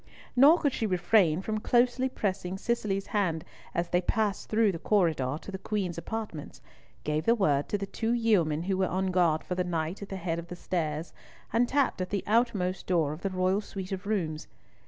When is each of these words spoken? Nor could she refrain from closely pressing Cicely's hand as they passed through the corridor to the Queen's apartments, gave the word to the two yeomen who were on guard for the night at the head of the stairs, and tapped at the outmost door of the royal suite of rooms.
Nor 0.35 0.57
could 0.57 0.73
she 0.73 0.87
refrain 0.87 1.43
from 1.43 1.59
closely 1.59 2.09
pressing 2.09 2.57
Cicely's 2.57 3.05
hand 3.05 3.45
as 3.75 3.89
they 3.89 4.01
passed 4.01 4.49
through 4.49 4.71
the 4.71 4.79
corridor 4.79 5.37
to 5.39 5.51
the 5.51 5.59
Queen's 5.59 5.95
apartments, 5.99 6.59
gave 7.03 7.25
the 7.25 7.35
word 7.35 7.69
to 7.69 7.77
the 7.77 7.85
two 7.85 8.11
yeomen 8.11 8.63
who 8.63 8.77
were 8.77 8.87
on 8.87 9.11
guard 9.11 9.43
for 9.43 9.53
the 9.53 9.63
night 9.63 10.01
at 10.01 10.09
the 10.09 10.15
head 10.15 10.39
of 10.39 10.47
the 10.47 10.55
stairs, 10.55 11.13
and 11.53 11.69
tapped 11.69 12.01
at 12.01 12.09
the 12.09 12.23
outmost 12.25 12.87
door 12.87 13.13
of 13.13 13.21
the 13.21 13.29
royal 13.29 13.61
suite 13.61 13.91
of 13.91 14.07
rooms. 14.07 14.47